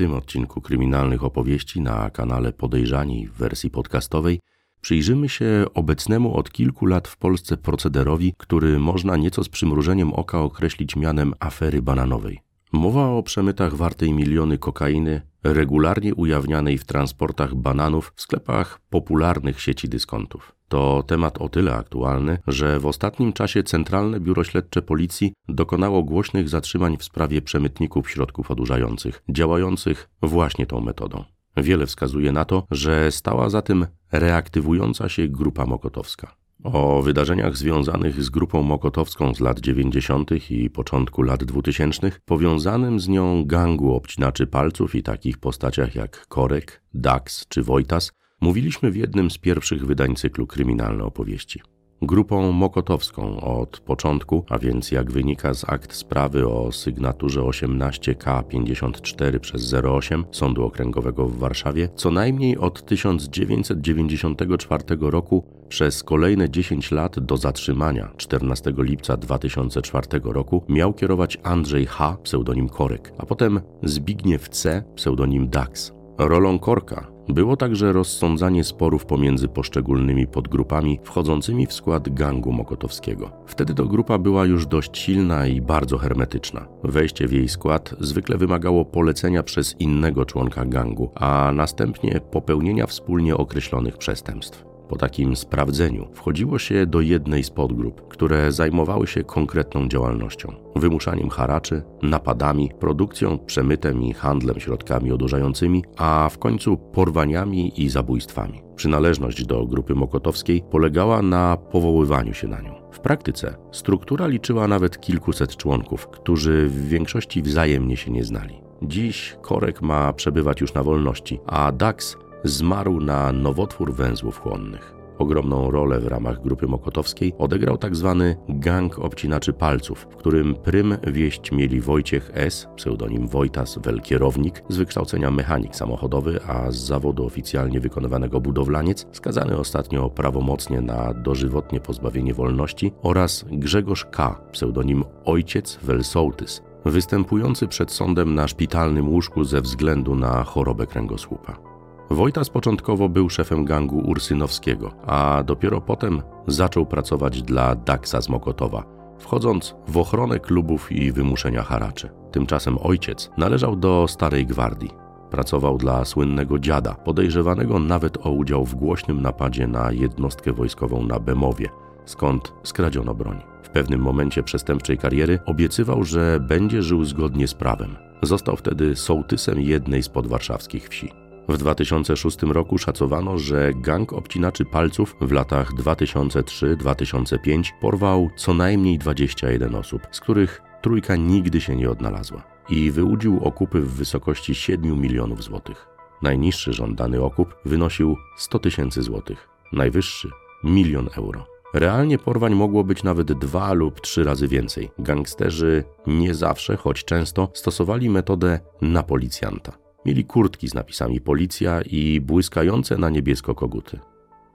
tym 0.00 0.14
odcinku 0.14 0.60
kryminalnych 0.60 1.24
opowieści 1.24 1.80
na 1.80 2.10
kanale 2.10 2.52
Podejrzani 2.52 3.26
w 3.26 3.32
wersji 3.32 3.70
podcastowej 3.70 4.40
przyjrzymy 4.80 5.28
się 5.28 5.64
obecnemu 5.74 6.36
od 6.36 6.50
kilku 6.50 6.86
lat 6.86 7.08
w 7.08 7.16
Polsce 7.16 7.56
procederowi, 7.56 8.34
który 8.36 8.78
można 8.78 9.16
nieco 9.16 9.44
z 9.44 9.48
przymrużeniem 9.48 10.12
oka 10.12 10.40
określić 10.40 10.96
mianem 10.96 11.34
afery 11.40 11.82
bananowej. 11.82 12.38
Mowa 12.72 13.08
o 13.08 13.22
przemytach 13.22 13.74
wartej 13.74 14.12
miliony 14.12 14.58
kokainy, 14.58 15.22
regularnie 15.44 16.14
ujawnianej 16.14 16.78
w 16.78 16.84
transportach 16.84 17.54
bananów 17.54 18.12
w 18.16 18.20
sklepach 18.20 18.80
popularnych 18.90 19.60
sieci 19.60 19.88
dyskontów. 19.88 20.52
To 20.68 21.02
temat 21.06 21.38
o 21.38 21.48
tyle 21.48 21.74
aktualny, 21.74 22.38
że 22.46 22.80
w 22.80 22.86
ostatnim 22.86 23.32
czasie 23.32 23.62
Centralne 23.62 24.20
Biuro 24.20 24.44
Śledcze 24.44 24.82
Policji 24.82 25.32
dokonało 25.48 26.02
głośnych 26.02 26.48
zatrzymań 26.48 26.96
w 26.96 27.04
sprawie 27.04 27.42
przemytników 27.42 28.10
środków 28.10 28.50
odurzających, 28.50 29.22
działających 29.28 30.10
właśnie 30.22 30.66
tą 30.66 30.80
metodą. 30.80 31.24
Wiele 31.56 31.86
wskazuje 31.86 32.32
na 32.32 32.44
to, 32.44 32.66
że 32.70 33.12
stała 33.12 33.50
za 33.50 33.62
tym 33.62 33.86
reaktywująca 34.12 35.08
się 35.08 35.28
grupa 35.28 35.66
mokotowska. 35.66 36.39
O 36.64 37.02
wydarzeniach 37.02 37.56
związanych 37.56 38.22
z 38.22 38.30
grupą 38.30 38.62
mokotowską 38.62 39.34
z 39.34 39.40
lat 39.40 39.60
90. 39.60 40.50
i 40.50 40.70
początku 40.70 41.22
lat 41.22 41.44
2000, 41.44 42.12
powiązanym 42.24 43.00
z 43.00 43.08
nią 43.08 43.44
gangu 43.44 43.94
obcinaczy 43.94 44.46
palców 44.46 44.94
i 44.94 45.02
takich 45.02 45.38
postaciach 45.38 45.94
jak 45.94 46.26
Korek, 46.26 46.82
Dax 46.94 47.48
czy 47.48 47.62
Wojtas, 47.62 48.12
mówiliśmy 48.40 48.90
w 48.90 48.96
jednym 48.96 49.30
z 49.30 49.38
pierwszych 49.38 49.86
wydań 49.86 50.16
cyklu 50.16 50.46
Kryminalne 50.46 51.04
opowieści 51.04 51.60
grupą 52.02 52.52
mokotowską 52.52 53.40
od 53.40 53.80
początku, 53.80 54.44
a 54.48 54.58
więc 54.58 54.90
jak 54.90 55.10
wynika 55.10 55.54
z 55.54 55.64
akt 55.64 55.94
sprawy 55.94 56.48
o 56.48 56.72
sygnaturze 56.72 57.40
18K54 57.40 59.38
przez 59.38 59.74
08 59.74 60.24
Sądu 60.30 60.64
Okręgowego 60.64 61.26
w 61.26 61.38
Warszawie, 61.38 61.88
co 61.96 62.10
najmniej 62.10 62.58
od 62.58 62.86
1994 62.86 64.84
roku 65.00 65.44
przez 65.68 66.02
kolejne 66.02 66.50
10 66.50 66.90
lat 66.90 67.20
do 67.20 67.36
zatrzymania 67.36 68.10
14 68.16 68.72
lipca 68.78 69.16
2004 69.16 70.06
roku 70.24 70.64
miał 70.68 70.92
kierować 70.92 71.38
Andrzej 71.42 71.86
H., 71.86 72.16
pseudonim 72.22 72.68
Korek, 72.68 73.12
a 73.18 73.26
potem 73.26 73.60
Zbigniew 73.82 74.48
C., 74.48 74.82
pseudonim 74.94 75.48
Dax. 75.48 75.92
Rolą 76.18 76.58
Korka 76.58 77.09
było 77.28 77.56
także 77.56 77.92
rozsądzanie 77.92 78.64
sporów 78.64 79.06
pomiędzy 79.06 79.48
poszczególnymi 79.48 80.26
podgrupami 80.26 81.00
wchodzącymi 81.04 81.66
w 81.66 81.72
skład 81.72 82.14
gangu 82.14 82.52
mokotowskiego. 82.52 83.30
Wtedy 83.46 83.74
to 83.74 83.84
grupa 83.86 84.18
była 84.18 84.46
już 84.46 84.66
dość 84.66 84.98
silna 84.98 85.46
i 85.46 85.60
bardzo 85.60 85.98
hermetyczna. 85.98 86.68
Wejście 86.84 87.28
w 87.28 87.32
jej 87.32 87.48
skład 87.48 87.94
zwykle 88.00 88.36
wymagało 88.38 88.84
polecenia 88.84 89.42
przez 89.42 89.76
innego 89.80 90.24
członka 90.24 90.64
gangu, 90.64 91.10
a 91.14 91.52
następnie 91.54 92.20
popełnienia 92.30 92.86
wspólnie 92.86 93.36
określonych 93.36 93.98
przestępstw. 93.98 94.69
Po 94.90 94.96
takim 94.96 95.36
sprawdzeniu 95.36 96.08
wchodziło 96.12 96.58
się 96.58 96.86
do 96.86 97.00
jednej 97.00 97.44
z 97.44 97.50
podgrup, 97.50 98.08
które 98.08 98.52
zajmowały 98.52 99.06
się 99.06 99.24
konkretną 99.24 99.88
działalnością 99.88 100.52
wymuszaniem 100.76 101.28
haraczy, 101.28 101.82
napadami, 102.02 102.70
produkcją, 102.80 103.38
przemytem 103.38 104.02
i 104.02 104.12
handlem 104.12 104.60
środkami 104.60 105.12
odurzającymi, 105.12 105.84
a 105.96 106.28
w 106.32 106.38
końcu 106.38 106.76
porwaniami 106.76 107.82
i 107.82 107.88
zabójstwami. 107.88 108.62
Przynależność 108.76 109.46
do 109.46 109.66
grupy 109.66 109.94
mokotowskiej 109.94 110.62
polegała 110.70 111.22
na 111.22 111.56
powoływaniu 111.56 112.34
się 112.34 112.48
na 112.48 112.60
nią. 112.60 112.74
W 112.92 113.00
praktyce 113.00 113.56
struktura 113.72 114.26
liczyła 114.26 114.68
nawet 114.68 115.00
kilkuset 115.00 115.56
członków, 115.56 116.08
którzy 116.08 116.68
w 116.68 116.88
większości 116.88 117.42
wzajemnie 117.42 117.96
się 117.96 118.10
nie 118.10 118.24
znali. 118.24 118.60
Dziś 118.82 119.36
Korek 119.42 119.82
ma 119.82 120.12
przebywać 120.12 120.60
już 120.60 120.74
na 120.74 120.82
wolności, 120.82 121.40
a 121.46 121.72
Dax 121.72 122.16
zmarł 122.44 123.00
na 123.00 123.32
nowotwór 123.32 123.94
węzłów 123.94 124.38
chłonnych. 124.38 125.00
Ogromną 125.20 125.70
rolę 125.70 126.00
w 126.00 126.06
ramach 126.06 126.42
grupy 126.42 126.66
mokotowskiej 126.66 127.32
odegrał 127.38 127.78
tzw. 127.78 128.16
Tak 128.18 128.58
gang 128.60 128.98
obcinaczy 128.98 129.52
palców, 129.52 130.06
w 130.10 130.16
którym 130.16 130.54
prym 130.54 130.96
wieść 131.06 131.52
mieli 131.52 131.80
Wojciech 131.80 132.30
S., 132.34 132.68
pseudonim 132.76 133.28
Wojtas 133.28 133.78
Wel 133.78 134.00
kierownik, 134.00 134.62
z 134.68 134.76
wykształcenia 134.76 135.30
mechanik 135.30 135.76
samochodowy, 135.76 136.40
a 136.46 136.70
z 136.70 136.76
zawodu 136.76 137.26
oficjalnie 137.26 137.80
wykonywanego 137.80 138.40
budowlaniec, 138.40 139.06
skazany 139.12 139.56
ostatnio 139.56 140.10
prawomocnie 140.10 140.80
na 140.80 141.14
dożywotnie 141.14 141.80
pozbawienie 141.80 142.34
wolności 142.34 142.92
oraz 143.02 143.44
Grzegorz 143.50 144.04
K., 144.04 144.40
pseudonim 144.52 145.04
Ojciec 145.24 145.78
Wel 145.82 146.04
Sołtys, 146.04 146.62
występujący 146.84 147.68
przed 147.68 147.90
sądem 147.90 148.34
na 148.34 148.48
szpitalnym 148.48 149.08
łóżku 149.08 149.44
ze 149.44 149.60
względu 149.60 150.14
na 150.14 150.44
chorobę 150.44 150.86
kręgosłupa. 150.86 151.69
Wojtas 152.10 152.50
początkowo 152.50 153.08
był 153.08 153.30
szefem 153.30 153.64
gangu 153.64 153.98
Ursynowskiego, 153.98 154.90
a 155.06 155.42
dopiero 155.46 155.80
potem 155.80 156.22
zaczął 156.46 156.86
pracować 156.86 157.42
dla 157.42 157.74
Daxa 157.74 158.20
z 158.20 158.28
Mokotowa, 158.28 158.84
wchodząc 159.18 159.74
w 159.88 159.98
ochronę 159.98 160.40
klubów 160.40 160.92
i 160.92 161.12
wymuszenia 161.12 161.62
haraczy. 161.62 162.10
Tymczasem 162.32 162.78
ojciec 162.82 163.30
należał 163.36 163.76
do 163.76 164.08
Starej 164.08 164.46
Gwardii. 164.46 164.90
Pracował 165.30 165.78
dla 165.78 166.04
słynnego 166.04 166.58
dziada, 166.58 166.94
podejrzewanego 166.94 167.78
nawet 167.78 168.26
o 168.26 168.30
udział 168.30 168.64
w 168.64 168.74
głośnym 168.74 169.22
napadzie 169.22 169.66
na 169.66 169.92
jednostkę 169.92 170.52
wojskową 170.52 171.02
na 171.02 171.20
Bemowie, 171.20 171.68
skąd 172.04 172.52
skradziono 172.62 173.14
broń. 173.14 173.42
W 173.62 173.68
pewnym 173.68 174.00
momencie 174.00 174.42
przestępczej 174.42 174.98
kariery 174.98 175.38
obiecywał, 175.46 176.04
że 176.04 176.40
będzie 176.40 176.82
żył 176.82 177.04
zgodnie 177.04 177.48
z 177.48 177.54
prawem. 177.54 177.96
Został 178.22 178.56
wtedy 178.56 178.96
sołtysem 178.96 179.60
jednej 179.60 180.02
z 180.02 180.08
podwarszawskich 180.08 180.88
wsi. 180.88 181.19
W 181.50 181.58
2006 181.58 182.42
roku 182.42 182.78
szacowano, 182.78 183.38
że 183.38 183.72
gang 183.74 184.12
obcinaczy 184.12 184.64
palców 184.64 185.16
w 185.20 185.32
latach 185.32 185.74
2003-2005 185.74 187.70
porwał 187.80 188.30
co 188.36 188.54
najmniej 188.54 188.98
21 188.98 189.74
osób, 189.74 190.02
z 190.10 190.20
których 190.20 190.62
trójka 190.82 191.16
nigdy 191.16 191.60
się 191.60 191.76
nie 191.76 191.90
odnalazła 191.90 192.42
i 192.68 192.90
wyłudził 192.90 193.44
okupy 193.44 193.80
w 193.80 193.94
wysokości 193.94 194.54
7 194.54 195.00
milionów 195.00 195.42
złotych. 195.42 195.86
Najniższy 196.22 196.72
żądany 196.72 197.22
okup 197.22 197.54
wynosił 197.64 198.16
100 198.36 198.58
tysięcy 198.58 199.02
złotych, 199.02 199.48
najwyższy 199.72 200.30
milion 200.64 201.08
euro. 201.16 201.46
Realnie 201.74 202.18
porwań 202.18 202.54
mogło 202.54 202.84
być 202.84 203.02
nawet 203.02 203.32
dwa 203.32 203.72
lub 203.72 204.00
trzy 204.00 204.24
razy 204.24 204.48
więcej. 204.48 204.90
Gangsterzy 204.98 205.84
nie 206.06 206.34
zawsze, 206.34 206.76
choć 206.76 207.04
często, 207.04 207.50
stosowali 207.54 208.10
metodę 208.10 208.60
na 208.80 209.02
policjanta. 209.02 209.89
Mieli 210.06 210.24
kurtki 210.24 210.68
z 210.68 210.74
napisami 210.74 211.20
policja 211.20 211.82
i 211.82 212.20
błyskające 212.20 212.98
na 212.98 213.10
niebiesko 213.10 213.54
koguty. 213.54 213.98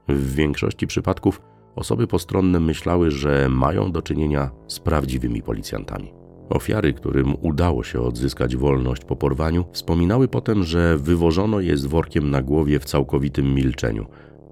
W 0.09 0.35
większości 0.35 0.88
przypadków 0.88 1.41
osoby 1.75 2.07
postronne 2.07 2.59
myślały, 2.59 3.11
że 3.11 3.50
mają 3.50 3.91
do 3.91 4.01
czynienia 4.01 4.51
z 4.67 4.79
prawdziwymi 4.79 5.41
policjantami. 5.41 6.13
Ofiary, 6.50 6.94
którym 6.94 7.35
udało 7.41 7.83
się 7.83 8.01
odzyskać 8.01 8.56
wolność 8.56 9.06
po 9.06 9.16
porwaniu, 9.16 9.66
wspominały 9.72 10.28
potem, 10.28 10.63
że 10.63 10.97
wywożono 10.97 11.59
je 11.59 11.77
z 11.77 11.85
workiem 11.85 12.31
na 12.31 12.41
głowie 12.41 12.79
w 12.79 12.85
całkowitym 12.85 13.53
milczeniu. 13.53 14.06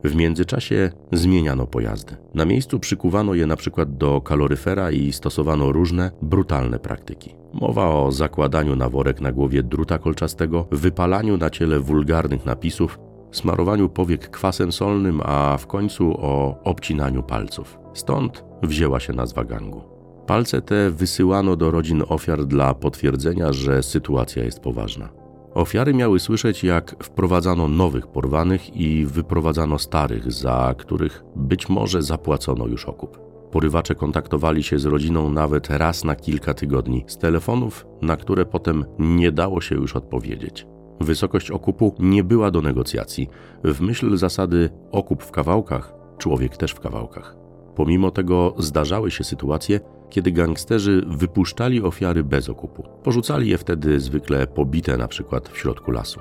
W 0.03 0.15
międzyczasie 0.15 0.91
zmieniano 1.11 1.67
pojazdy. 1.67 2.17
Na 2.33 2.45
miejscu 2.45 2.79
przykuwano 2.79 3.33
je 3.33 3.47
na 3.47 3.55
przykład 3.55 3.97
do 3.97 4.21
kaloryfera 4.21 4.91
i 4.91 5.13
stosowano 5.13 5.71
różne 5.71 6.11
brutalne 6.21 6.79
praktyki. 6.79 7.35
Mowa 7.53 7.89
o 7.89 8.11
zakładaniu 8.11 8.75
na 8.75 8.89
worek 8.89 9.21
na 9.21 9.31
głowie 9.31 9.63
druta 9.63 9.97
kolczastego, 9.97 10.67
wypalaniu 10.71 11.37
na 11.37 11.49
ciele 11.49 11.79
wulgarnych 11.79 12.45
napisów, 12.45 12.99
smarowaniu 13.31 13.89
powiek 13.89 14.29
kwasem 14.29 14.71
solnym, 14.71 15.21
a 15.23 15.57
w 15.57 15.67
końcu 15.67 16.13
o 16.17 16.59
obcinaniu 16.63 17.23
palców. 17.23 17.79
Stąd 17.93 18.43
wzięła 18.63 18.99
się 18.99 19.13
nazwa 19.13 19.43
gangu. 19.43 19.81
Palce 20.27 20.61
te 20.61 20.91
wysyłano 20.91 21.55
do 21.55 21.71
rodzin 21.71 22.03
ofiar 22.07 22.45
dla 22.45 22.73
potwierdzenia, 22.73 23.53
że 23.53 23.83
sytuacja 23.83 24.43
jest 24.43 24.59
poważna. 24.59 25.22
Ofiary 25.53 25.93
miały 25.93 26.19
słyszeć, 26.19 26.63
jak 26.63 27.03
wprowadzano 27.03 27.67
nowych 27.67 28.07
porwanych 28.07 28.75
i 28.75 29.05
wyprowadzano 29.05 29.79
starych, 29.79 30.31
za 30.31 30.75
których 30.77 31.23
być 31.35 31.69
może 31.69 32.01
zapłacono 32.01 32.67
już 32.67 32.85
okup. 32.85 33.19
Porywacze 33.51 33.95
kontaktowali 33.95 34.63
się 34.63 34.79
z 34.79 34.85
rodziną 34.85 35.29
nawet 35.29 35.69
raz 35.69 36.03
na 36.03 36.15
kilka 36.15 36.53
tygodni 36.53 37.03
z 37.07 37.17
telefonów, 37.17 37.85
na 38.01 38.17
które 38.17 38.45
potem 38.45 38.85
nie 38.99 39.31
dało 39.31 39.61
się 39.61 39.75
już 39.75 39.95
odpowiedzieć. 39.95 40.67
Wysokość 41.01 41.51
okupu 41.51 41.95
nie 41.99 42.23
była 42.23 42.51
do 42.51 42.61
negocjacji. 42.61 43.27
W 43.63 43.81
myśl 43.81 44.17
zasady 44.17 44.69
okup 44.91 45.23
w 45.23 45.31
kawałkach, 45.31 45.93
człowiek 46.17 46.57
też 46.57 46.71
w 46.71 46.79
kawałkach. 46.79 47.42
Pomimo 47.75 48.11
tego 48.11 48.55
zdarzały 48.57 49.11
się 49.11 49.23
sytuacje, 49.23 49.79
kiedy 50.09 50.31
gangsterzy 50.31 51.05
wypuszczali 51.07 51.81
ofiary 51.81 52.23
bez 52.23 52.49
okupu. 52.49 52.83
Porzucali 53.03 53.49
je 53.49 53.57
wtedy 53.57 53.99
zwykle 53.99 54.47
pobite 54.47 54.97
na 54.97 55.07
przykład 55.07 55.49
w 55.49 55.57
środku 55.57 55.91
lasu. 55.91 56.19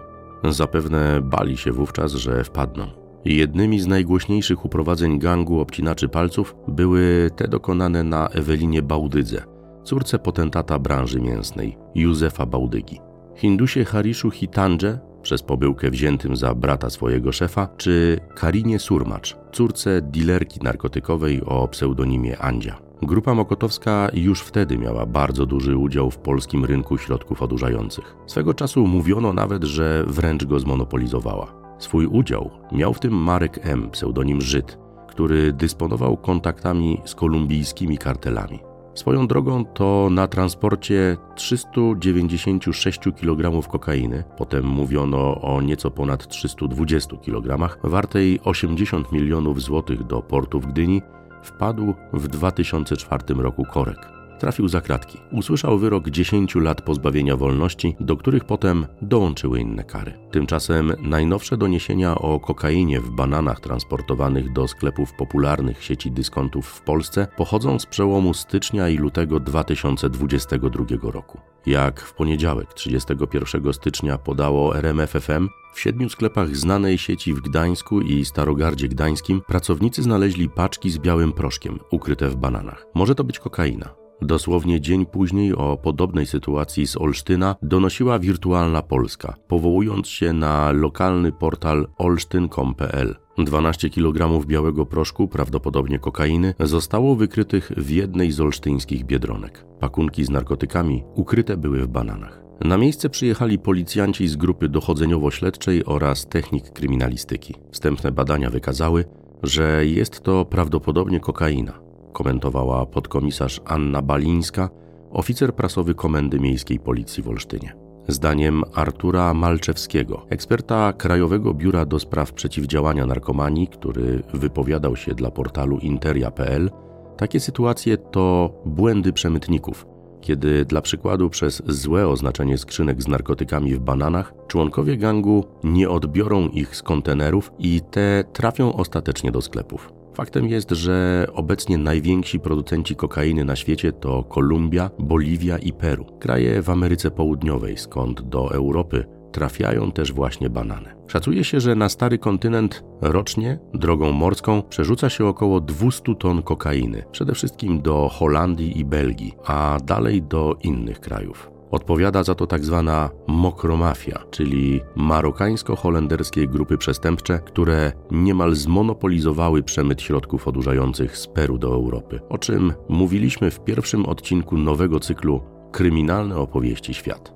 Zapewne 0.49 1.21
bali 1.21 1.57
się 1.57 1.73
wówczas, 1.73 2.13
że 2.13 2.45
wpadną. 2.45 2.87
Jednymi 3.25 3.81
z 3.81 3.87
najgłośniejszych 3.87 4.65
uprowadzeń 4.65 5.19
gangu 5.19 5.61
obcinaczy 5.61 6.09
palców 6.09 6.57
były 6.69 7.31
te 7.37 7.49
dokonane 7.49 8.03
na 8.03 8.29
Ewelinie 8.29 8.83
Bałdydze, 8.83 9.43
córce 9.85 10.19
potentata 10.19 10.79
branży 10.79 11.21
mięsnej, 11.21 11.77
Józefa 11.95 12.47
Bałdygi. 12.47 13.01
Hindusie 13.37 13.85
Harishu 13.85 14.31
Hitandże, 14.31 14.99
przez 15.23 15.43
pobyłkę 15.43 15.91
wziętym 15.91 16.37
za 16.37 16.55
brata 16.55 16.91
swojego 16.91 17.33
szefa, 17.33 17.69
czy 17.77 18.21
Karinie 18.35 18.79
Surmacz, 18.79 19.37
córce 19.53 20.03
dilerki 20.03 20.61
narkotykowej 20.63 21.43
o 21.45 21.69
pseudonimie 21.69 22.39
Andzia. 22.39 22.79
Grupa 23.03 23.35
Mokotowska 23.35 24.09
już 24.15 24.41
wtedy 24.41 24.79
miała 24.79 25.07
bardzo 25.07 25.47
duży 25.47 25.77
udział 25.77 26.11
w 26.11 26.19
polskim 26.19 26.65
rynku 26.65 26.99
środków 26.99 27.43
odurzających. 27.43 28.17
Swego 28.27 28.55
czasu 28.55 28.87
mówiono 28.87 29.33
nawet, 29.33 29.65
że 29.65 30.05
wręcz 30.07 30.45
go 30.45 30.61
zmonopolizowała. 30.61 31.53
Swój 31.79 32.07
udział 32.07 32.51
miał 32.73 32.95
w 32.95 33.01
tym 33.01 33.13
Marek 33.15 33.59
M., 33.63 33.91
pseudonim 33.91 34.41
Żyd, 34.41 34.79
który 35.09 35.53
dysponował 35.53 36.17
kontaktami 36.17 37.01
z 37.05 37.15
kolumbijskimi 37.15 37.99
kartelami. 37.99 38.72
Swoją 38.95 39.27
drogą 39.27 39.65
to 39.65 40.09
na 40.11 40.29
transporcie 40.29 41.17
396 41.35 43.01
kg 43.21 43.69
kokainy, 43.69 44.25
potem 44.37 44.65
mówiono 44.67 45.41
o 45.41 45.63
nieco 45.63 45.91
ponad 45.91 46.29
320 46.29 47.17
kg, 47.17 47.79
wartej 47.83 48.41
80 48.45 49.13
milionów 49.13 49.63
złotych 49.63 50.05
do 50.05 50.23
portu 50.23 50.61
w 50.61 50.67
Gdyni, 50.67 51.03
wpadł 51.43 51.95
w 52.13 52.29
2004 52.29 53.35
roku 53.35 53.65
korek 53.65 54.12
trafił 54.39 54.69
za 54.69 54.81
kratki. 54.81 55.19
Usłyszał 55.33 55.79
wyrok 55.79 56.11
10 56.11 56.55
lat 56.55 56.83
pozbawienia 56.83 57.37
wolności, 57.37 57.97
do 58.01 58.17
których 58.17 58.45
potem 58.45 58.87
dołączyły 59.03 59.61
inne 59.61 59.85
kary. 59.85 60.13
Tymczasem 60.31 60.93
najnowsze 61.03 61.57
doniesienia 61.57 62.15
o 62.15 62.41
kokainie 62.41 63.01
w 63.01 63.11
bananach 63.11 63.61
transportowanych 63.61 64.53
do 64.53 64.69
sklepów 64.69 65.13
popularnych 65.13 65.85
sieci 65.85 66.11
dyskontów 66.11 66.67
w 66.67 66.81
Polsce 66.81 67.27
pochodzą 67.37 67.79
z 67.79 67.87
przełomu 67.87 68.35
stycznia 68.35 68.89
i 68.89 68.97
lutego 68.97 69.41
2022 69.41 70.85
roku. 71.03 71.39
Jak 71.67 72.01
w 72.01 72.15
poniedziałek 72.15 72.75
31 72.75 73.73
stycznia 73.73 74.19
podało 74.19 74.77
RMFFM, 74.77 75.49
w 75.73 75.81
siedmiu 75.81 76.09
sklepach 76.09 76.57
znanej 76.57 76.99
sieci 76.99 77.35
w 77.35 77.41
Gdańsku 77.41 78.01
i 78.01 78.25
Starogardzie 78.25 78.89
Gdańskim 78.89 79.41
pracownicy 79.41 80.03
znaleźli 80.03 80.49
paczki 80.49 80.91
z 80.91 80.99
białym 80.99 81.33
proszkiem 81.33 81.79
ukryte 81.91 82.29
w 82.29 82.37
bananach. 82.37 82.87
Może 82.95 83.15
to 83.15 83.25
być 83.25 83.39
kokaina. 83.39 84.02
Dosłownie 84.23 84.81
dzień 84.81 85.07
później 85.07 85.55
o 85.55 85.77
podobnej 85.77 86.27
sytuacji 86.27 86.87
z 86.87 86.97
Olsztyna 86.97 87.57
donosiła 87.63 88.19
Wirtualna 88.19 88.83
Polska, 88.83 89.35
powołując 89.49 90.09
się 90.09 90.33
na 90.33 90.73
lokalny 90.73 91.33
portal 91.33 91.87
olsztyn.com.pl. 91.99 93.17
12 93.39 93.91
kg 93.91 94.47
białego 94.47 94.87
proszku, 94.87 95.29
prawdopodobnie 95.29 95.99
kokainy, 95.99 96.55
zostało 96.61 97.17
wykrytych 97.17 97.73
w 97.77 97.91
jednej 97.91 98.33
z 98.33 98.41
olsztyńskich 98.41 99.05
biedronek. 99.05 99.65
Pakunki 99.81 100.25
z 100.25 100.31
narkotykami 100.31 101.05
ukryte 101.15 101.57
były 101.57 101.83
w 101.83 101.89
bananach. 101.89 102.43
Na 102.61 102.79
miejsce 102.79 103.09
przyjechali 103.11 103.59
policjanci 103.59 104.29
z 104.29 104.37
grupy 104.37 104.69
dochodzeniowo-śledczej 104.69 105.83
oraz 105.87 106.27
technik 106.27 106.71
kryminalistyki. 106.71 107.55
Wstępne 107.71 108.13
badania 108.13 108.51
wykazały, 108.51 109.05
że 109.43 109.87
jest 109.87 110.21
to 110.21 110.45
prawdopodobnie 110.45 111.21
kokaina 111.21 111.82
komentowała 112.13 112.87
podkomisarz 112.87 113.61
Anna 113.65 114.03
Balińska, 114.03 114.69
oficer 115.11 115.55
prasowy 115.55 115.95
Komendy 115.95 116.41
Miejskiej 116.41 116.79
Policji 116.79 117.23
w 117.23 117.29
Olsztynie. 117.29 117.75
Zdaniem 118.09 118.63
Artura 118.75 119.35
Malczewskiego, 119.35 120.27
eksperta 120.29 120.93
Krajowego 120.93 121.55
Biura 121.55 121.85
do 121.85 121.99
Spraw 121.99 122.33
Przeciwdziałania 122.33 123.07
Narkomanii, 123.07 123.69
który 123.69 124.23
wypowiadał 124.35 124.97
się 124.97 125.15
dla 125.15 125.31
portalu 125.31 125.79
interia.pl, 125.79 126.71
takie 127.17 127.41
sytuacje 127.41 127.97
to 127.97 128.53
błędy 128.67 129.13
przemytników, 129.13 129.87
kiedy 130.21 130.65
dla 130.65 130.81
przykładu 130.81 131.31
przez 131.31 131.63
złe 131.67 132.09
oznaczenie 132.09 132.59
skrzynek 132.59 133.03
z 133.03 133.09
narkotykami 133.09 133.75
w 133.75 133.81
bananach 133.81 134.35
członkowie 134.49 134.97
gangu 134.97 135.45
nie 135.65 135.91
odbiorą 135.91 136.49
ich 136.49 136.77
z 136.77 136.83
kontenerów 136.83 137.53
i 137.59 137.81
te 137.91 138.25
trafią 138.33 138.73
ostatecznie 138.73 139.33
do 139.33 139.41
sklepów. 139.41 140.02
Faktem 140.15 140.49
jest, 140.49 140.71
że 140.71 141.27
obecnie 141.33 141.79
najwięksi 141.79 142.41
producenci 142.41 142.97
kokainy 142.97 143.45
na 143.45 143.57
świecie 143.57 143.93
to 143.93 144.25
Kolumbia, 144.25 144.91
Boliwia 144.99 145.59
i 145.59 145.73
Peru, 145.73 146.07
kraje 146.21 146.63
w 146.63 146.71
Ameryce 146.71 147.11
Południowej, 147.11 147.77
skąd 147.77 148.21
do 148.21 148.55
Europy 148.55 149.05
trafiają 149.33 149.93
też 149.93 150.13
właśnie 150.13 150.51
banany. 150.51 150.95
Szacuje 151.07 151.45
się, 151.45 151.61
że 151.61 151.75
na 151.75 151.89
stary 151.89 152.19
kontynent 152.19 152.85
rocznie 153.01 153.59
drogą 153.75 154.13
morską 154.13 154.63
przerzuca 154.63 155.11
się 155.11 155.27
około 155.27 155.61
200 155.61 156.15
ton 156.15 156.43
kokainy, 156.43 157.05
przede 157.13 157.35
wszystkim 157.35 157.83
do 157.83 158.09
Holandii 158.09 158.79
i 158.79 158.85
Belgii, 158.85 159.35
a 159.47 159.79
dalej 159.85 160.23
do 160.23 160.57
innych 160.63 161.01
krajów. 161.01 161.52
Odpowiada 161.73 162.23
za 162.23 162.35
to 162.35 162.47
tak 162.47 162.65
zwana 162.65 163.11
mokromafia, 163.27 164.25
czyli 164.31 164.81
marokańsko-holenderskie 164.97 166.49
grupy 166.49 166.79
przestępcze, 166.79 167.39
które 167.39 167.93
niemal 168.11 168.55
zmonopolizowały 168.55 169.63
przemyt 169.63 170.03
środków 170.03 170.49
odurzających 170.49 171.17
z 171.17 171.27
Peru 171.27 171.59
do 171.59 171.69
Europy, 171.69 172.21
o 172.29 172.39
czym 172.39 172.73
mówiliśmy 172.89 173.51
w 173.51 173.61
pierwszym 173.61 174.07
odcinku 174.07 174.57
nowego 174.57 175.01
cyklu 175.01 175.41
Kryminalne 175.73 176.37
opowieści 176.37 176.95
świat. 176.95 177.35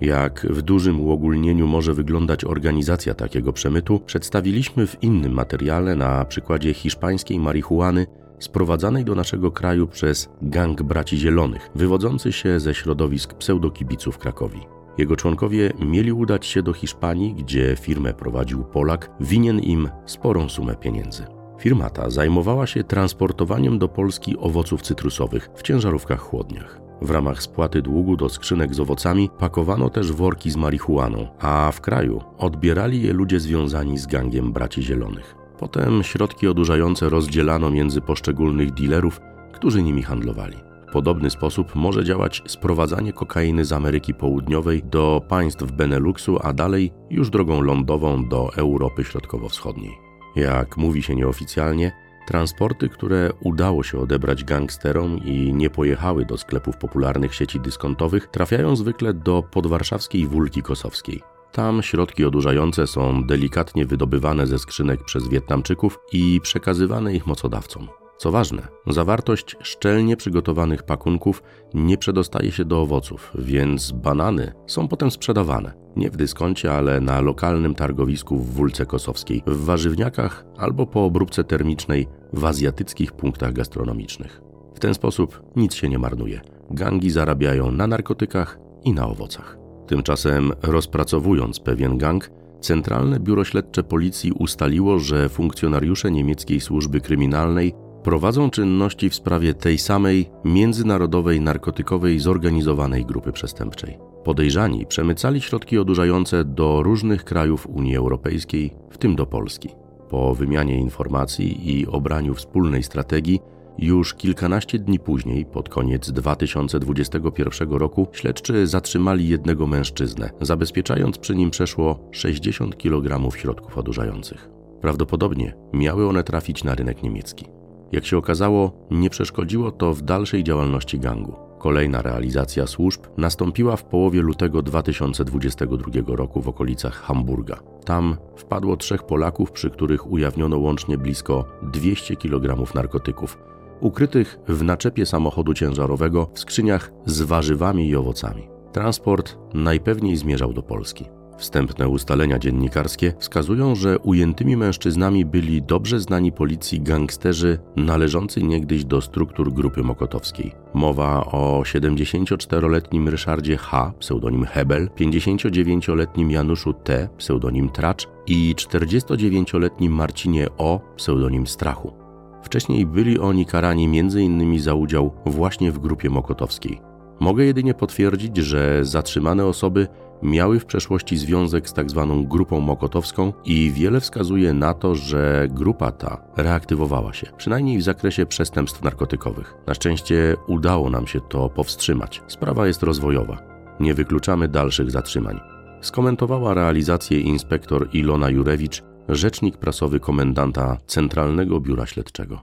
Jak 0.00 0.46
w 0.50 0.62
dużym 0.62 1.00
uogólnieniu 1.00 1.66
może 1.66 1.94
wyglądać 1.94 2.44
organizacja 2.44 3.14
takiego 3.14 3.52
przemytu, 3.52 4.00
przedstawiliśmy 4.00 4.86
w 4.86 5.02
innym 5.02 5.32
materiale 5.32 5.96
na 5.96 6.24
przykładzie 6.24 6.74
hiszpańskiej 6.74 7.38
marihuany 7.38 8.06
sprowadzanej 8.38 9.04
do 9.04 9.14
naszego 9.14 9.50
kraju 9.50 9.86
przez 9.86 10.28
gang 10.42 10.82
braci 10.82 11.18
zielonych, 11.18 11.70
wywodzący 11.74 12.32
się 12.32 12.60
ze 12.60 12.74
środowisk 12.74 13.34
pseudokibiców 13.34 14.18
Krakowi. 14.18 14.60
Jego 14.98 15.16
członkowie 15.16 15.72
mieli 15.80 16.12
udać 16.12 16.46
się 16.46 16.62
do 16.62 16.72
Hiszpanii, 16.72 17.34
gdzie 17.34 17.76
firmę 17.80 18.14
prowadził 18.14 18.64
Polak, 18.64 19.10
winien 19.20 19.60
im 19.60 19.88
sporą 20.06 20.48
sumę 20.48 20.76
pieniędzy. 20.76 21.24
Firma 21.58 21.90
ta 21.90 22.10
zajmowała 22.10 22.66
się 22.66 22.84
transportowaniem 22.84 23.78
do 23.78 23.88
Polski 23.88 24.36
owoców 24.38 24.82
cytrusowych 24.82 25.50
w 25.54 25.62
ciężarówkach 25.62 26.20
chłodniach. 26.20 26.80
W 27.02 27.10
ramach 27.10 27.42
spłaty 27.42 27.82
długu 27.82 28.16
do 28.16 28.28
skrzynek 28.28 28.74
z 28.74 28.80
owocami 28.80 29.30
pakowano 29.38 29.90
też 29.90 30.12
worki 30.12 30.50
z 30.50 30.56
marihuaną, 30.56 31.26
a 31.38 31.70
w 31.72 31.80
kraju 31.80 32.20
odbierali 32.38 33.02
je 33.02 33.12
ludzie 33.12 33.40
związani 33.40 33.98
z 33.98 34.06
gangiem 34.06 34.52
braci 34.52 34.82
zielonych. 34.82 35.34
Potem 35.58 36.02
środki 36.02 36.48
odurzające 36.48 37.08
rozdzielano 37.08 37.70
między 37.70 38.00
poszczególnych 38.00 38.74
dealerów, 38.74 39.20
którzy 39.52 39.82
nimi 39.82 40.02
handlowali. 40.02 40.56
W 40.88 40.92
podobny 40.92 41.30
sposób 41.30 41.74
może 41.74 42.04
działać 42.04 42.42
sprowadzanie 42.46 43.12
kokainy 43.12 43.64
z 43.64 43.72
Ameryki 43.72 44.14
Południowej 44.14 44.82
do 44.82 45.22
państw 45.28 45.72
Beneluxu, 45.72 46.38
a 46.42 46.52
dalej 46.52 46.92
już 47.10 47.30
drogą 47.30 47.60
lądową 47.60 48.28
do 48.28 48.54
Europy 48.56 49.04
Środkowo-Wschodniej. 49.04 49.98
Jak 50.36 50.76
mówi 50.76 51.02
się 51.02 51.14
nieoficjalnie, 51.14 51.92
transporty, 52.26 52.88
które 52.88 53.30
udało 53.40 53.82
się 53.82 53.98
odebrać 53.98 54.44
gangsterom 54.44 55.18
i 55.24 55.52
nie 55.54 55.70
pojechały 55.70 56.24
do 56.24 56.36
sklepów 56.36 56.76
popularnych 56.76 57.34
sieci 57.34 57.60
dyskontowych, 57.60 58.26
trafiają 58.26 58.76
zwykle 58.76 59.14
do 59.14 59.42
podwarszawskiej 59.42 60.26
Wólki 60.26 60.62
Kosowskiej. 60.62 61.37
Tam 61.52 61.82
środki 61.82 62.24
odurzające 62.24 62.86
są 62.86 63.24
delikatnie 63.24 63.86
wydobywane 63.86 64.46
ze 64.46 64.58
skrzynek 64.58 65.04
przez 65.04 65.28
Wietnamczyków 65.28 65.98
i 66.12 66.40
przekazywane 66.42 67.14
ich 67.14 67.26
mocodawcom. 67.26 67.88
Co 68.18 68.30
ważne, 68.30 68.68
zawartość 68.86 69.56
szczelnie 69.62 70.16
przygotowanych 70.16 70.82
pakunków 70.82 71.42
nie 71.74 71.98
przedostaje 71.98 72.52
się 72.52 72.64
do 72.64 72.80
owoców, 72.80 73.32
więc 73.38 73.92
banany 73.92 74.52
są 74.66 74.88
potem 74.88 75.10
sprzedawane. 75.10 75.74
Nie 75.96 76.10
w 76.10 76.16
dyskoncie, 76.16 76.72
ale 76.72 77.00
na 77.00 77.20
lokalnym 77.20 77.74
targowisku 77.74 78.38
w 78.38 78.54
Wólce 78.54 78.86
Kosowskiej, 78.86 79.42
w 79.46 79.64
warzywniakach 79.64 80.44
albo 80.56 80.86
po 80.86 81.04
obróbce 81.04 81.44
termicznej 81.44 82.06
w 82.32 82.44
azjatyckich 82.44 83.12
punktach 83.12 83.52
gastronomicznych. 83.52 84.40
W 84.74 84.80
ten 84.80 84.94
sposób 84.94 85.42
nic 85.56 85.74
się 85.74 85.88
nie 85.88 85.98
marnuje. 85.98 86.40
Gangi 86.70 87.10
zarabiają 87.10 87.70
na 87.70 87.86
narkotykach 87.86 88.58
i 88.84 88.92
na 88.92 89.06
owocach. 89.06 89.58
Tymczasem, 89.88 90.52
rozpracowując 90.62 91.60
pewien 91.60 91.98
gang, 91.98 92.30
Centralne 92.60 93.20
Biuro 93.20 93.44
Śledcze 93.44 93.82
Policji 93.82 94.32
ustaliło, 94.32 94.98
że 94.98 95.28
funkcjonariusze 95.28 96.10
niemieckiej 96.10 96.60
służby 96.60 97.00
kryminalnej 97.00 97.74
prowadzą 98.02 98.50
czynności 98.50 99.10
w 99.10 99.14
sprawie 99.14 99.54
tej 99.54 99.78
samej 99.78 100.30
międzynarodowej 100.44 101.40
narkotykowej 101.40 102.20
zorganizowanej 102.20 103.04
grupy 103.04 103.32
przestępczej. 103.32 103.98
Podejrzani 104.24 104.86
przemycali 104.86 105.40
środki 105.40 105.78
odurzające 105.78 106.44
do 106.44 106.82
różnych 106.82 107.24
krajów 107.24 107.66
Unii 107.66 107.96
Europejskiej, 107.96 108.74
w 108.90 108.98
tym 108.98 109.16
do 109.16 109.26
Polski. 109.26 109.68
Po 110.08 110.34
wymianie 110.34 110.80
informacji 110.80 111.78
i 111.78 111.86
obraniu 111.86 112.34
wspólnej 112.34 112.82
strategii, 112.82 113.40
już 113.78 114.14
kilkanaście 114.14 114.78
dni 114.78 114.98
później, 114.98 115.46
pod 115.46 115.68
koniec 115.68 116.10
2021 116.10 117.70
roku, 117.70 118.06
śledczy 118.12 118.66
zatrzymali 118.66 119.28
jednego 119.28 119.66
mężczyznę, 119.66 120.30
zabezpieczając 120.40 121.18
przy 121.18 121.36
nim 121.36 121.50
przeszło 121.50 122.08
60 122.10 122.76
kg 122.76 123.36
środków 123.36 123.78
odurzających. 123.78 124.48
Prawdopodobnie 124.80 125.54
miały 125.72 126.08
one 126.08 126.24
trafić 126.24 126.64
na 126.64 126.74
rynek 126.74 127.02
niemiecki. 127.02 127.46
Jak 127.92 128.06
się 128.06 128.16
okazało, 128.16 128.86
nie 128.90 129.10
przeszkodziło 129.10 129.70
to 129.70 129.94
w 129.94 130.02
dalszej 130.02 130.44
działalności 130.44 131.00
gangu. 131.00 131.36
Kolejna 131.58 132.02
realizacja 132.02 132.66
służb 132.66 133.00
nastąpiła 133.16 133.76
w 133.76 133.84
połowie 133.84 134.22
lutego 134.22 134.62
2022 134.62 136.16
roku 136.16 136.40
w 136.42 136.48
okolicach 136.48 136.94
Hamburga. 136.94 137.60
Tam 137.84 138.16
wpadło 138.36 138.76
trzech 138.76 139.02
Polaków, 139.02 139.52
przy 139.52 139.70
których 139.70 140.12
ujawniono 140.12 140.58
łącznie 140.58 140.98
blisko 140.98 141.44
200 141.62 142.16
kg 142.16 142.74
narkotyków, 142.74 143.38
ukrytych 143.80 144.38
w 144.48 144.62
naczepie 144.62 145.06
samochodu 145.06 145.54
ciężarowego 145.54 146.30
w 146.34 146.40
skrzyniach 146.40 146.92
z 147.06 147.22
warzywami 147.22 147.88
i 147.88 147.96
owocami. 147.96 148.48
Transport 148.72 149.38
najpewniej 149.54 150.16
zmierzał 150.16 150.52
do 150.52 150.62
Polski. 150.62 151.04
Wstępne 151.38 151.88
ustalenia 151.88 152.38
dziennikarskie 152.38 153.12
wskazują, 153.18 153.74
że 153.74 153.98
ujętymi 153.98 154.56
mężczyznami 154.56 155.24
byli 155.24 155.62
dobrze 155.62 156.00
znani 156.00 156.32
policji 156.32 156.80
gangsterzy 156.80 157.58
należący 157.76 158.42
niegdyś 158.42 158.84
do 158.84 159.00
struktur 159.00 159.52
grupy 159.52 159.82
mokotowskiej. 159.82 160.52
Mowa 160.74 161.26
o 161.26 161.62
74-letnim 161.62 163.08
Ryszardzie 163.08 163.56
H., 163.56 163.92
pseudonim 163.98 164.44
Hebel, 164.44 164.88
59-letnim 164.96 166.30
Januszu 166.30 166.72
T., 166.72 167.08
pseudonim 167.18 167.70
Tracz 167.70 168.08
i 168.26 168.54
49-letnim 168.56 169.90
Marcinie 169.90 170.46
O., 170.56 170.80
pseudonim 170.96 171.46
Strachu. 171.46 172.07
Wcześniej 172.42 172.86
byli 172.86 173.18
oni 173.18 173.46
karani 173.46 173.84
m.in. 173.84 174.60
za 174.60 174.74
udział 174.74 175.12
właśnie 175.26 175.72
w 175.72 175.78
grupie 175.78 176.10
mokotowskiej. 176.10 176.80
Mogę 177.20 177.44
jedynie 177.44 177.74
potwierdzić, 177.74 178.36
że 178.36 178.84
zatrzymane 178.84 179.46
osoby 179.46 179.88
miały 180.22 180.60
w 180.60 180.66
przeszłości 180.66 181.16
związek 181.16 181.68
z 181.68 181.72
tzw. 181.72 182.06
Tak 182.10 182.28
grupą 182.28 182.60
mokotowską 182.60 183.32
i 183.44 183.70
wiele 183.70 184.00
wskazuje 184.00 184.52
na 184.52 184.74
to, 184.74 184.94
że 184.94 185.48
grupa 185.50 185.92
ta 185.92 186.24
reaktywowała 186.36 187.12
się, 187.12 187.26
przynajmniej 187.36 187.78
w 187.78 187.82
zakresie 187.82 188.26
przestępstw 188.26 188.82
narkotykowych. 188.82 189.54
Na 189.66 189.74
szczęście 189.74 190.36
udało 190.46 190.90
nam 190.90 191.06
się 191.06 191.20
to 191.20 191.48
powstrzymać. 191.48 192.22
Sprawa 192.26 192.66
jest 192.66 192.82
rozwojowa. 192.82 193.42
Nie 193.80 193.94
wykluczamy 193.94 194.48
dalszych 194.48 194.90
zatrzymań. 194.90 195.40
Skomentowała 195.80 196.54
realizację 196.54 197.20
inspektor 197.20 197.88
Ilona 197.92 198.30
Jurewicz, 198.30 198.82
rzecznik 199.08 199.56
prasowy 199.56 200.00
komendanta 200.00 200.78
Centralnego 200.86 201.60
Biura 201.60 201.86
Śledczego. 201.86 202.40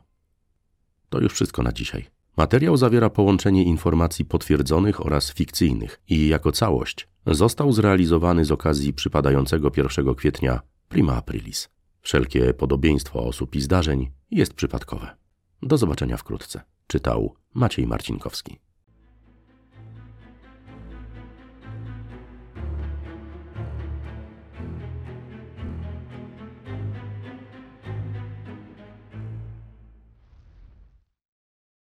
To 1.10 1.19
już 1.19 1.34
wszystko 1.34 1.63
na 1.63 1.72
dzisiaj. 1.72 2.05
Materiał 2.38 2.77
zawiera 2.77 3.10
połączenie 3.10 3.63
informacji 3.63 4.25
potwierdzonych 4.25 5.05
oraz 5.05 5.34
fikcyjnych 5.34 6.01
i 6.10 6.27
jako 6.27 6.51
całość 6.51 7.07
został 7.27 7.72
zrealizowany 7.72 8.45
z 8.45 8.51
okazji 8.51 8.93
przypadającego 8.93 9.72
1 9.77 10.15
kwietnia 10.15 10.62
Prima 10.89 11.15
Aprilis. 11.15 11.69
Wszelkie 12.01 12.53
podobieństwo 12.53 13.24
osób 13.24 13.55
i 13.55 13.62
zdarzeń 13.62 14.12
jest 14.31 14.53
przypadkowe. 14.53 15.15
Do 15.62 15.77
zobaczenia 15.77 16.17
wkrótce. 16.17 16.62
Czytał 16.88 17.36
Maciej 17.53 17.88
Marcinkowski. 17.88 18.60